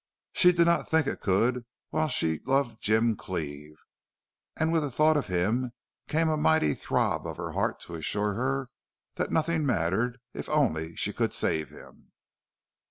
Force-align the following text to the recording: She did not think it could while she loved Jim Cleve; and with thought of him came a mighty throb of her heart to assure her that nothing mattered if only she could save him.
She 0.33 0.51
did 0.51 0.65
not 0.65 0.87
think 0.89 1.05
it 1.05 1.21
could 1.21 1.63
while 1.91 2.07
she 2.07 2.39
loved 2.39 2.81
Jim 2.81 3.15
Cleve; 3.15 3.77
and 4.57 4.73
with 4.73 4.91
thought 4.91 5.15
of 5.15 5.27
him 5.27 5.73
came 6.09 6.27
a 6.27 6.35
mighty 6.37 6.73
throb 6.73 7.27
of 7.27 7.37
her 7.37 7.51
heart 7.51 7.79
to 7.81 7.93
assure 7.93 8.33
her 8.33 8.71
that 9.17 9.29
nothing 9.31 9.63
mattered 9.63 10.19
if 10.33 10.49
only 10.49 10.95
she 10.95 11.13
could 11.13 11.35
save 11.35 11.69
him. 11.69 12.13